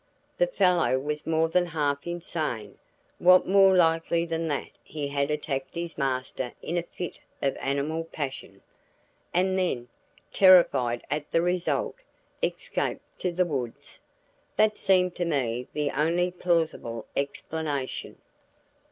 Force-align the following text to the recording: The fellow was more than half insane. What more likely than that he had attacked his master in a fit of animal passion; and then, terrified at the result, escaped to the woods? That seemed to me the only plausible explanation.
The 0.39 0.47
fellow 0.47 0.97
was 0.97 1.27
more 1.27 1.47
than 1.47 1.67
half 1.67 2.07
insane. 2.07 2.79
What 3.19 3.45
more 3.47 3.75
likely 3.77 4.25
than 4.25 4.47
that 4.47 4.71
he 4.83 5.09
had 5.09 5.29
attacked 5.29 5.75
his 5.75 5.95
master 5.95 6.53
in 6.59 6.75
a 6.75 6.81
fit 6.81 7.19
of 7.39 7.55
animal 7.57 8.05
passion; 8.05 8.63
and 9.31 9.59
then, 9.59 9.89
terrified 10.33 11.05
at 11.11 11.29
the 11.31 11.43
result, 11.43 11.97
escaped 12.41 13.19
to 13.19 13.31
the 13.31 13.45
woods? 13.45 13.99
That 14.57 14.75
seemed 14.75 15.13
to 15.17 15.25
me 15.25 15.67
the 15.71 15.91
only 15.91 16.31
plausible 16.31 17.05
explanation. 17.15 18.17